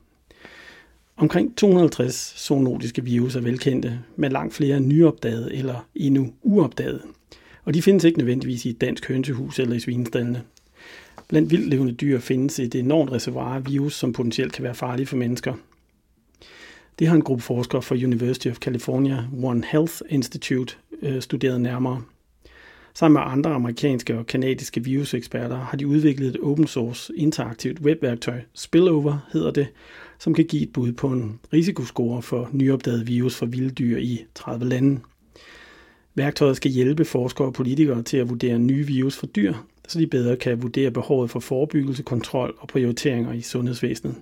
Omkring 1.16 1.56
250 1.56 2.34
zoonotiske 2.36 3.04
virus 3.04 3.36
er 3.36 3.40
velkendte, 3.40 4.00
men 4.16 4.32
langt 4.32 4.54
flere 4.54 4.74
er 4.74 4.80
nyopdagede 4.80 5.54
eller 5.54 5.88
endnu 5.94 6.32
uopdagede. 6.42 7.02
Og 7.64 7.74
de 7.74 7.82
findes 7.82 8.04
ikke 8.04 8.18
nødvendigvis 8.18 8.64
i 8.64 8.70
et 8.70 8.80
dansk 8.80 9.08
hønsehus 9.08 9.58
eller 9.58 9.76
i 9.76 9.80
svinestallene. 9.80 10.42
Blandt 11.28 11.50
vildlevende 11.50 11.92
dyr 11.92 12.18
findes 12.20 12.58
et 12.58 12.74
enormt 12.74 13.12
reservoir 13.12 13.54
af 13.54 13.66
virus, 13.66 13.94
som 13.94 14.12
potentielt 14.12 14.52
kan 14.52 14.64
være 14.64 14.74
farlige 14.74 15.06
for 15.06 15.16
mennesker– 15.16 15.54
det 16.98 17.06
har 17.06 17.14
en 17.14 17.22
gruppe 17.22 17.44
forskere 17.44 17.82
fra 17.82 17.94
University 17.94 18.48
of 18.48 18.56
California 18.56 19.24
One 19.42 19.64
Health 19.70 19.94
Institute 20.08 20.76
øh, 21.02 21.22
studeret 21.22 21.60
nærmere. 21.60 22.02
Sammen 22.94 23.22
med 23.22 23.32
andre 23.32 23.50
amerikanske 23.50 24.18
og 24.18 24.26
kanadiske 24.26 24.84
viruseksperter 24.84 25.56
har 25.56 25.76
de 25.76 25.86
udviklet 25.86 26.28
et 26.28 26.40
open 26.42 26.66
source 26.66 27.12
interaktivt 27.16 27.80
webværktøj, 27.80 28.40
Spillover 28.54 29.18
hedder 29.32 29.50
det, 29.50 29.66
som 30.18 30.34
kan 30.34 30.44
give 30.44 30.62
et 30.62 30.72
bud 30.72 30.92
på 30.92 31.08
en 31.08 31.40
risikoscore 31.52 32.22
for 32.22 32.48
nyopdaget 32.52 33.06
virus 33.06 33.36
for 33.36 33.46
vilde 33.46 33.70
dyr 33.70 33.98
i 33.98 34.24
30 34.34 34.64
lande. 34.64 35.00
Værktøjet 36.14 36.56
skal 36.56 36.70
hjælpe 36.70 37.04
forskere 37.04 37.46
og 37.46 37.54
politikere 37.54 38.02
til 38.02 38.16
at 38.16 38.28
vurdere 38.28 38.58
nye 38.58 38.86
virus 38.86 39.16
for 39.16 39.26
dyr, 39.26 39.54
så 39.88 39.98
de 39.98 40.06
bedre 40.06 40.36
kan 40.36 40.62
vurdere 40.62 40.90
behovet 40.90 41.30
for 41.30 41.40
forebyggelse, 41.40 42.02
kontrol 42.02 42.54
og 42.58 42.68
prioriteringer 42.68 43.32
i 43.32 43.40
sundhedsvæsenet. 43.40 44.14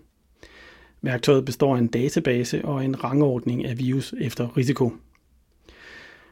Værktøjet 1.05 1.45
består 1.45 1.75
af 1.75 1.79
en 1.79 1.87
database 1.87 2.65
og 2.65 2.85
en 2.85 3.05
rangordning 3.05 3.65
af 3.65 3.79
virus 3.79 4.15
efter 4.21 4.57
risiko. 4.57 4.93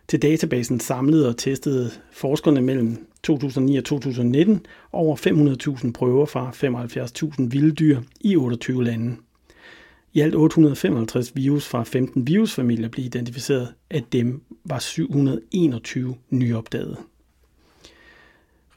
Til 0.09 0.23
databasen 0.23 0.81
samlede 0.81 1.29
og 1.29 1.37
testede 1.37 1.91
forskerne 2.13 2.61
mellem 2.61 3.07
2009 3.23 3.77
og 3.77 3.85
2019 3.85 4.67
over 4.93 5.17
500.000 5.87 5.93
prøver 5.93 6.27
fra 6.27 6.51
75.000 6.51 7.49
vilde 7.49 7.73
dyr 7.73 8.01
i 8.21 8.37
28 8.37 8.85
lande. 8.85 9.17
I 10.13 10.21
alt 10.21 10.35
855 10.35 11.37
virus 11.37 11.69
fra 11.69 11.83
15 11.83 12.27
virusfamilier 12.27 12.89
blev 12.89 13.05
identificeret. 13.05 13.75
Af 13.91 14.03
dem 14.13 14.43
var 14.65 14.79
721 14.79 16.15
nyopdaget. 16.31 16.97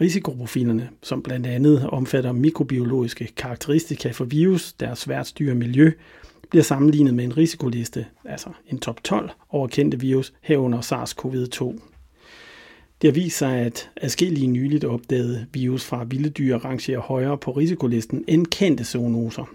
Risikoprofilerne, 0.01 0.89
som 1.03 1.23
blandt 1.23 1.47
andet 1.47 1.89
omfatter 1.89 2.31
mikrobiologiske 2.31 3.27
karakteristika 3.37 4.11
for 4.11 4.25
virus, 4.25 4.73
deres 4.73 4.99
svært 4.99 5.27
styre 5.27 5.55
miljø, 5.55 5.91
bliver 6.49 6.63
sammenlignet 6.63 7.13
med 7.13 7.23
en 7.23 7.37
risikoliste, 7.37 8.05
altså 8.25 8.49
en 8.67 8.79
top 8.79 9.03
12 9.03 9.29
over 9.49 9.67
kendte 9.67 9.99
virus 9.99 10.33
herunder 10.41 10.81
SARS-CoV-2. 10.81 11.79
Det 13.01 13.07
har 13.07 13.11
vist 13.11 13.37
sig, 13.37 13.57
at 13.57 13.89
adskillige 13.97 14.47
nyligt 14.47 14.85
opdagede 14.85 15.45
virus 15.53 15.85
fra 15.85 16.03
vilde 16.03 16.29
dyr 16.29 16.57
rangerer 16.57 16.99
højere 16.99 17.37
på 17.37 17.51
risikolisten 17.51 18.23
end 18.27 18.45
kendte 18.45 18.83
zoonoser. 18.83 19.49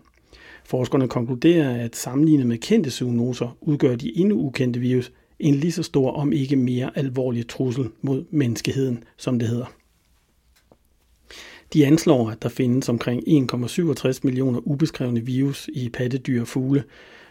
Forskerne 0.65 1.09
konkluderer, 1.09 1.85
at 1.85 1.97
sammenlignet 1.97 2.47
med 2.47 2.59
kendte 2.59 2.91
zoonoser 2.91 3.57
udgør 3.61 3.97
de 3.97 4.19
endnu 4.19 4.37
ukendte 4.37 4.81
virus 4.81 5.13
en 5.39 5.55
lige 5.55 5.73
så 5.73 5.83
stor, 5.83 6.11
om 6.11 6.33
ikke 6.33 6.57
mere 6.57 6.91
alvorlig 6.95 7.49
trussel 7.49 7.89
mod 8.03 8.25
menneskeheden, 8.31 9.05
som 9.17 9.39
det 9.39 9.49
hedder. 9.49 9.80
De 11.73 11.87
anslår, 11.87 12.31
at 12.31 12.43
der 12.43 12.49
findes 12.49 12.89
omkring 12.89 13.23
1,67 13.29 14.21
millioner 14.23 14.61
ubeskrevne 14.65 15.21
virus 15.21 15.71
i 15.73 15.89
pattedyr 15.89 16.41
og 16.41 16.49
fugle, 16.49 16.85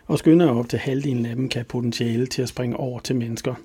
og 0.05 0.19
skønner 0.19 0.47
op 0.47 0.69
til 0.69 0.79
halvdelen 0.79 1.25
af 1.25 1.35
dem 1.35 1.49
kan 1.49 1.65
potentiale 1.65 2.25
til 2.25 2.41
at 2.41 2.49
springe 2.49 2.77
over 2.77 2.99
til 2.99 3.15
mennesker. 3.15 3.55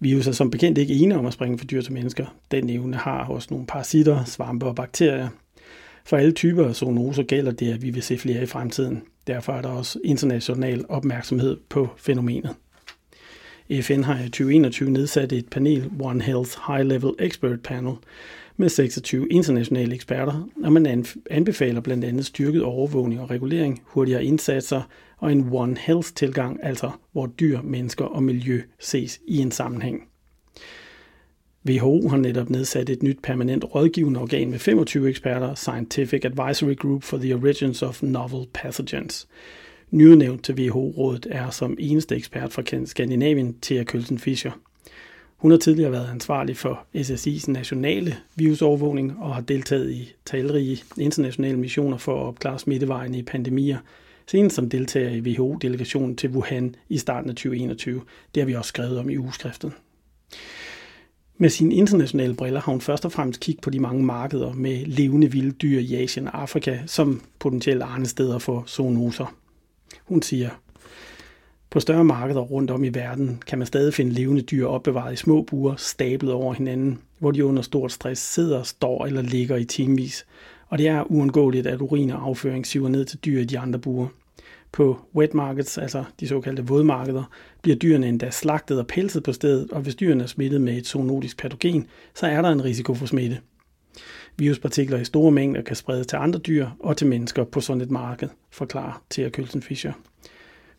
Virus 0.00 0.26
er 0.26 0.32
som 0.32 0.50
bekendt 0.50 0.78
ikke 0.78 0.94
ene 0.94 1.18
om 1.18 1.26
at 1.26 1.32
springe 1.32 1.58
fra 1.58 1.64
dyr 1.64 1.82
til 1.82 1.92
mennesker. 1.92 2.26
Den 2.50 2.70
evne 2.70 2.96
har 2.96 3.24
også 3.24 3.48
nogle 3.50 3.66
parasitter, 3.66 4.24
svampe 4.24 4.66
og 4.66 4.74
bakterier. 4.74 5.28
For 6.04 6.16
alle 6.16 6.32
typer 6.32 6.68
af 6.68 6.76
zoonoser 6.76 7.22
gælder 7.22 7.52
det, 7.52 7.72
at 7.72 7.82
vi 7.82 7.90
vil 7.90 8.02
se 8.02 8.18
flere 8.18 8.42
i 8.42 8.46
fremtiden. 8.46 9.02
Derfor 9.26 9.52
er 9.52 9.62
der 9.62 9.68
også 9.68 10.00
international 10.04 10.84
opmærksomhed 10.88 11.56
på 11.68 11.88
fænomenet. 11.96 12.54
FN 13.80 14.02
har 14.02 14.18
i 14.18 14.28
2021 14.28 14.90
nedsat 14.90 15.32
et 15.32 15.48
panel, 15.48 15.90
One 16.00 16.22
Health 16.22 16.50
High 16.66 16.86
Level 16.86 17.12
Expert 17.18 17.60
Panel, 17.62 17.94
med 18.60 18.68
26 18.68 19.28
internationale 19.28 19.94
eksperter, 19.94 20.48
og 20.64 20.72
man 20.72 21.04
anbefaler 21.30 21.80
blandt 21.80 22.04
andet 22.04 22.26
styrket 22.26 22.62
overvågning 22.62 23.20
og 23.20 23.30
regulering, 23.30 23.82
hurtigere 23.84 24.24
indsatser 24.24 24.82
og 25.18 25.32
en 25.32 25.48
One 25.52 25.76
Health-tilgang, 25.78 26.60
altså 26.62 26.90
hvor 27.12 27.26
dyr, 27.26 27.60
mennesker 27.62 28.04
og 28.04 28.22
miljø 28.22 28.62
ses 28.78 29.20
i 29.26 29.38
en 29.38 29.50
sammenhæng. 29.50 30.02
WHO 31.68 32.08
har 32.08 32.16
netop 32.16 32.50
nedsat 32.50 32.90
et 32.90 33.02
nyt 33.02 33.18
permanent 33.22 33.64
rådgivende 33.74 34.20
organ 34.20 34.50
med 34.50 34.58
25 34.58 35.08
eksperter, 35.08 35.54
Scientific 35.54 36.24
Advisory 36.24 36.76
Group 36.76 37.02
for 37.02 37.18
the 37.18 37.34
Origins 37.34 37.82
of 37.82 38.02
Novel 38.02 38.46
Pathogens. 38.54 39.28
Nyudnævnt 39.90 40.44
til 40.44 40.54
WHO-rådet 40.54 41.26
er 41.30 41.50
som 41.50 41.76
eneste 41.78 42.16
ekspert 42.16 42.52
fra 42.52 42.86
Skandinavien, 42.86 43.56
Thea 43.62 43.84
Kølsen 43.84 44.18
Fischer– 44.18 44.52
hun 45.40 45.50
har 45.50 45.58
tidligere 45.58 45.92
været 45.92 46.10
ansvarlig 46.10 46.56
for 46.56 46.86
SSI's 46.96 47.50
nationale 47.50 48.16
virusovervågning 48.34 49.18
og 49.18 49.34
har 49.34 49.40
deltaget 49.40 49.90
i 49.90 50.12
talrige 50.24 50.82
internationale 50.98 51.58
missioner 51.58 51.98
for 51.98 52.20
at 52.20 52.26
opklare 52.26 52.58
smittevejene 52.58 53.18
i 53.18 53.22
pandemier, 53.22 53.78
senest 54.26 54.56
som 54.56 54.70
deltager 54.70 55.10
i 55.10 55.20
WHO-delegationen 55.20 56.16
til 56.16 56.30
Wuhan 56.30 56.74
i 56.88 56.98
starten 56.98 57.30
af 57.30 57.36
2021. 57.36 58.02
Det 58.34 58.40
har 58.40 58.46
vi 58.46 58.54
også 58.54 58.68
skrevet 58.68 58.98
om 58.98 59.10
i 59.10 59.16
ugeskriftet. 59.16 59.72
Med 61.38 61.50
sine 61.50 61.74
internationale 61.74 62.34
briller 62.34 62.60
har 62.60 62.72
hun 62.72 62.80
først 62.80 63.04
og 63.04 63.12
fremmest 63.12 63.40
kigget 63.40 63.62
på 63.62 63.70
de 63.70 63.80
mange 63.80 64.04
markeder 64.04 64.52
med 64.52 64.86
levende 64.86 65.32
vilde 65.32 65.52
dyr 65.52 65.78
i 65.78 65.94
Asien 65.94 66.26
og 66.26 66.42
Afrika 66.42 66.78
som 66.86 67.22
potentielle 67.38 67.84
arnesteder 67.84 68.38
for 68.38 68.64
zoonoser. 68.66 69.34
Hun 70.04 70.22
siger, 70.22 70.50
på 71.70 71.80
større 71.80 72.04
markeder 72.04 72.40
rundt 72.40 72.70
om 72.70 72.84
i 72.84 72.88
verden 72.88 73.42
kan 73.46 73.58
man 73.58 73.66
stadig 73.66 73.94
finde 73.94 74.12
levende 74.12 74.42
dyr 74.42 74.66
opbevaret 74.66 75.12
i 75.12 75.16
små 75.16 75.42
buer, 75.42 75.76
stablet 75.76 76.32
over 76.32 76.54
hinanden, 76.54 76.98
hvor 77.18 77.30
de 77.30 77.44
under 77.44 77.62
stort 77.62 77.92
stress 77.92 78.22
sidder, 78.32 78.62
står 78.62 79.06
eller 79.06 79.22
ligger 79.22 79.56
i 79.56 79.64
timevis. 79.64 80.26
Og 80.68 80.78
det 80.78 80.88
er 80.88 81.10
uundgåeligt, 81.10 81.66
at 81.66 81.80
urin 81.80 82.10
og 82.10 82.26
afføring 82.26 82.66
siver 82.66 82.88
ned 82.88 83.04
til 83.04 83.18
dyr 83.18 83.40
i 83.40 83.44
de 83.44 83.58
andre 83.58 83.78
buer. 83.78 84.08
På 84.72 84.98
wet 85.14 85.34
markets, 85.34 85.78
altså 85.78 86.04
de 86.20 86.28
såkaldte 86.28 86.66
vådmarkeder, 86.66 87.24
bliver 87.62 87.76
dyrene 87.76 88.08
endda 88.08 88.30
slagtet 88.30 88.78
og 88.78 88.86
pelset 88.86 89.22
på 89.22 89.32
stedet, 89.32 89.72
og 89.72 89.80
hvis 89.80 89.94
dyrene 89.94 90.22
er 90.22 90.28
smittet 90.28 90.60
med 90.60 90.76
et 90.76 90.86
zoonotisk 90.86 91.38
patogen, 91.38 91.86
så 92.14 92.26
er 92.26 92.42
der 92.42 92.48
en 92.48 92.64
risiko 92.64 92.94
for 92.94 93.06
smitte. 93.06 93.38
Viruspartikler 94.36 94.98
i 94.98 95.04
store 95.04 95.30
mængder 95.30 95.62
kan 95.62 95.76
spredes 95.76 96.06
til 96.06 96.16
andre 96.16 96.38
dyr 96.38 96.68
og 96.80 96.96
til 96.96 97.06
mennesker 97.06 97.44
på 97.44 97.60
sådan 97.60 97.80
et 97.80 97.90
marked, 97.90 98.28
forklarer 98.50 99.02
Thea 99.10 99.28
Kølsen 99.28 99.62
Fischer. 99.62 99.92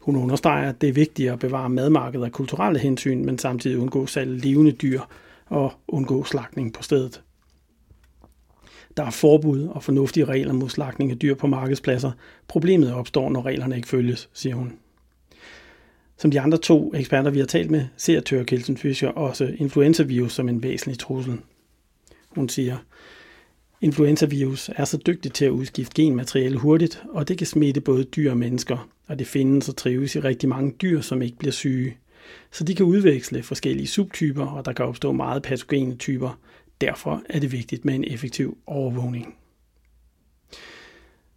Hun 0.02 0.16
understreger, 0.16 0.70
at 0.70 0.82
det 0.82 0.90
er 0.90 0.94
vigtigt 0.94 1.32
at 1.32 1.40
bevare 1.40 1.70
madmarkedet 1.70 2.26
af 2.26 2.32
kulturelle 2.32 2.80
hensyn, 2.80 3.26
men 3.26 3.38
samtidig 3.38 3.78
undgå 3.80 4.06
salg 4.06 4.32
af 4.32 4.42
levende 4.42 4.72
dyr 4.72 5.02
og 5.46 5.74
undgå 5.88 6.24
slagtning 6.24 6.74
på 6.74 6.84
stedet. 6.84 7.22
Der 8.98 9.04
er 9.04 9.10
forbud 9.12 9.68
og 9.68 9.84
fornuftige 9.84 10.26
regler 10.26 10.54
mod 10.54 10.70
slagtning 10.70 11.12
af 11.12 11.20
dyr 11.20 11.36
på 11.36 11.48
markedspladser. 11.48 12.12
Problemet 12.48 12.94
opstår, 12.94 13.30
når 13.30 13.46
reglerne 13.46 13.76
ikke 13.76 13.88
følges, 13.88 14.30
siger 14.34 14.56
hun. 14.56 14.74
Som 16.18 16.32
de 16.32 16.42
andre 16.42 16.58
to 16.58 16.94
eksperter, 16.96 17.32
vi 17.32 17.40
har 17.40 17.46
talt 17.46 17.72
med, 17.72 17.86
ser 17.98 18.20
Tør 18.20 18.44
Kelsen 18.44 18.78
Fischer 18.78 19.10
også 19.10 19.56
influenzavirus 19.58 20.34
som 20.34 20.50
en 20.50 20.64
væsentlig 20.64 21.00
trussel. 21.00 21.38
Hun 22.30 22.50
siger, 22.50 22.78
Influenzavirus 23.82 24.70
er 24.76 24.86
så 24.86 24.98
dygtigt 24.98 25.36
til 25.36 25.46
at 25.46 25.52
udskifte 25.52 26.02
genmateriale 26.02 26.58
hurtigt, 26.58 27.04
og 27.10 27.28
det 27.28 27.38
kan 27.38 27.48
smitte 27.48 27.82
både 27.82 28.04
dyr 28.04 28.32
og 28.32 28.38
mennesker, 28.38 28.90
og 29.08 29.20
det 29.20 29.28
findes 29.28 29.70
og 29.70 29.76
trives 29.76 30.16
i 30.16 30.20
rigtig 30.20 30.50
mange 30.50 30.72
dyr, 30.82 31.02
som 31.02 31.22
ikke 31.22 31.38
bliver 31.38 31.52
syge. 31.52 31.98
Så 32.52 32.64
de 32.64 32.76
kan 32.76 32.86
udveksle 32.86 33.44
forskellige 33.44 33.88
subtyper, 33.88 34.46
og 34.46 34.66
der 34.66 34.74
kan 34.74 34.86
opstå 34.86 35.12
meget 35.12 35.44
patogene 35.44 35.96
typer. 35.96 36.40
Derfor 36.82 37.24
er 37.30 37.40
det 37.40 37.52
vigtigt 37.52 37.86
med 37.86 37.96
en 37.96 38.04
effektiv 38.08 38.58
overvågning. 38.68 39.36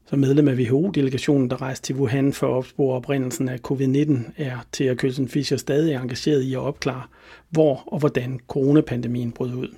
Som 0.07 0.19
medlem 0.19 0.49
af 0.49 0.55
WHO-delegationen, 0.55 1.51
der 1.51 1.63
rejste 1.63 1.87
til 1.87 1.97
Wuhan 1.97 2.33
for 2.33 2.47
at 2.47 2.53
opspore 2.53 2.97
oprindelsen 2.97 3.49
af 3.49 3.59
covid-19, 3.71 4.33
er 4.37 4.59
Thea 4.73 4.95
Kølsen 4.95 5.29
Fischer 5.29 5.57
stadig 5.57 5.95
engageret 5.95 6.43
i 6.43 6.55
at 6.55 6.61
opklare, 6.61 7.03
hvor 7.51 7.83
og 7.87 7.99
hvordan 7.99 8.41
coronapandemien 8.49 9.33
brød 9.33 9.55
ud. 9.55 9.75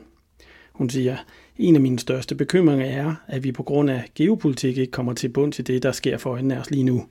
Hun 0.73 0.91
siger, 0.91 1.17
en 1.59 1.75
af 1.75 1.81
mine 1.81 1.99
største 1.99 2.35
bekymringer 2.35 2.87
er, 2.87 3.15
at 3.27 3.45
vi 3.45 3.53
på 3.53 3.63
grund 3.63 3.91
af 3.91 4.05
geopolitik 4.15 4.79
ikke 4.79 4.91
kommer 4.91 5.13
til 5.13 5.29
bund 5.29 5.53
til 5.53 5.67
det, 5.67 5.83
der 5.83 5.93
sker 5.93 6.19
for 6.19 6.31
øjnene 6.31 6.57
af 6.57 6.61
os 6.61 6.71
lige 6.71 6.85
nu. 6.85 7.07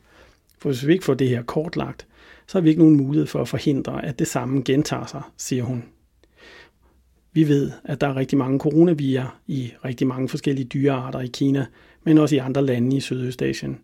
For 0.59 0.69
hvis 0.69 0.87
vi 0.87 0.93
ikke 0.93 1.05
får 1.05 1.13
det 1.13 1.29
her 1.29 1.41
kortlagt, 1.41 2.07
så 2.47 2.57
har 2.57 2.61
vi 2.61 2.69
ikke 2.69 2.81
nogen 2.81 2.97
mulighed 2.97 3.27
for 3.27 3.41
at 3.41 3.47
forhindre, 3.47 4.05
at 4.05 4.19
det 4.19 4.27
samme 4.27 4.61
gentager 4.65 5.05
sig, 5.05 5.21
siger 5.37 5.63
hun. 5.63 5.83
Vi 7.33 7.47
ved, 7.47 7.71
at 7.83 8.01
der 8.01 8.07
er 8.07 8.15
rigtig 8.15 8.37
mange 8.37 8.59
coronavirer 8.59 9.39
i 9.47 9.71
rigtig 9.85 10.07
mange 10.07 10.29
forskellige 10.29 10.65
dyrearter 10.65 11.19
i 11.19 11.27
Kina, 11.27 11.65
men 12.03 12.17
også 12.17 12.35
i 12.35 12.37
andre 12.37 12.65
lande 12.65 12.97
i 12.97 12.99
Sydøstasien. 12.99 13.79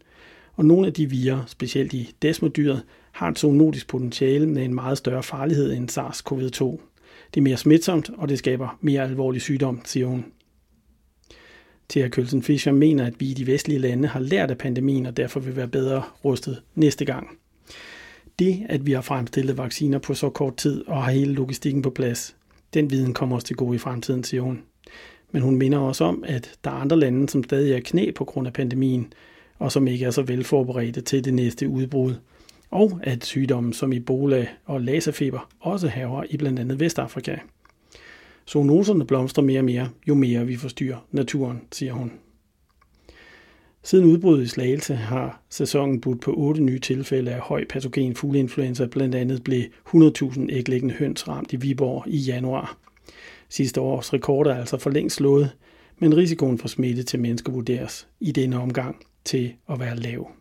Og 0.55 0.65
nogle 0.65 0.87
af 0.87 0.93
de 0.93 1.09
virer, 1.09 1.43
specielt 1.47 1.93
i 1.93 2.15
desmodyret, 2.21 2.83
har 3.11 3.29
et 3.29 3.39
zoonotisk 3.39 3.87
potentiale 3.87 4.47
med 4.47 4.65
en 4.65 4.75
meget 4.75 4.97
større 4.97 5.23
farlighed 5.23 5.73
end 5.73 5.89
SARS-CoV-2. 5.89 6.79
Det 7.33 7.39
er 7.39 7.41
mere 7.41 7.57
smitsomt, 7.57 8.11
og 8.17 8.29
det 8.29 8.39
skaber 8.39 8.77
mere 8.81 9.03
alvorlig 9.03 9.41
sygdom, 9.41 9.81
siger 9.85 10.07
hun. 10.07 10.25
Thea 11.91 12.07
Kølsen 12.07 12.43
Fischer 12.43 12.71
mener, 12.71 13.05
at 13.05 13.13
vi 13.19 13.25
i 13.25 13.33
de 13.33 13.47
vestlige 13.47 13.79
lande 13.79 14.07
har 14.07 14.19
lært 14.19 14.51
af 14.51 14.57
pandemien, 14.57 15.05
og 15.05 15.17
derfor 15.17 15.39
vil 15.39 15.55
være 15.55 15.67
bedre 15.67 16.03
rustet 16.25 16.61
næste 16.75 17.05
gang. 17.05 17.27
Det, 18.39 18.65
at 18.69 18.85
vi 18.85 18.91
har 18.91 19.01
fremstillet 19.01 19.57
vacciner 19.57 19.99
på 19.99 20.13
så 20.13 20.29
kort 20.29 20.57
tid 20.57 20.87
og 20.87 21.03
har 21.03 21.11
hele 21.11 21.33
logistikken 21.33 21.81
på 21.81 21.89
plads, 21.89 22.35
den 22.73 22.91
viden 22.91 23.13
kommer 23.13 23.35
os 23.35 23.43
til 23.43 23.55
gode 23.55 23.75
i 23.75 23.79
fremtiden, 23.79 24.23
siger 24.23 24.41
hun. 24.41 24.61
Men 25.31 25.41
hun 25.41 25.55
minder 25.55 25.77
også 25.77 26.03
om, 26.03 26.23
at 26.27 26.53
der 26.63 26.71
er 26.71 26.75
andre 26.75 26.99
lande, 26.99 27.29
som 27.29 27.43
stadig 27.43 27.73
er 27.73 27.79
knæ 27.79 28.11
på 28.15 28.25
grund 28.25 28.47
af 28.47 28.53
pandemien, 28.53 29.13
og 29.59 29.71
som 29.71 29.87
ikke 29.87 30.05
er 30.05 30.11
så 30.11 30.21
velforberedte 30.21 31.01
til 31.01 31.25
det 31.25 31.33
næste 31.33 31.69
udbrud. 31.69 32.13
Og 32.69 32.99
at 33.03 33.25
sygdomme 33.25 33.73
som 33.73 33.93
Ebola 33.93 34.47
og 34.65 34.81
laserfeber 34.81 35.49
også 35.59 35.87
haver 35.87 36.23
i 36.29 36.37
blandt 36.37 36.59
andet 36.59 36.79
Vestafrika. 36.79 37.35
Zoonoserne 38.51 39.05
blomstrer 39.05 39.43
mere 39.43 39.59
og 39.59 39.65
mere, 39.65 39.89
jo 40.07 40.15
mere 40.15 40.45
vi 40.45 40.55
forstyrrer 40.55 41.07
naturen, 41.11 41.61
siger 41.71 41.93
hun. 41.93 42.11
Siden 43.83 44.05
udbruddet 44.05 44.43
i 44.43 44.47
Slagelse 44.47 44.95
har 44.95 45.41
sæsonen 45.49 46.01
budt 46.01 46.21
på 46.21 46.33
otte 46.33 46.61
nye 46.61 46.79
tilfælde 46.79 47.31
af 47.31 47.39
høj 47.39 47.65
patogen 47.69 48.15
fugleinfluenza. 48.15 48.85
Blandt 48.85 49.15
andet 49.15 49.43
blev 49.43 49.63
100.000 49.87 50.47
æglæggende 50.49 50.95
høns 50.95 51.27
ramt 51.27 51.53
i 51.53 51.55
Viborg 51.55 52.03
i 52.07 52.17
januar. 52.17 52.77
Sidste 53.49 53.81
års 53.81 54.13
rekord 54.13 54.47
er 54.47 54.55
altså 54.55 54.77
for 54.77 54.89
længst 54.89 55.15
slået, 55.15 55.49
men 55.99 56.17
risikoen 56.17 56.57
for 56.57 56.67
smitte 56.67 57.03
til 57.03 57.19
mennesker 57.19 57.51
vurderes 57.51 58.07
i 58.19 58.31
denne 58.31 58.59
omgang 58.59 58.95
til 59.25 59.53
at 59.69 59.79
være 59.79 59.95
lav. 59.95 60.31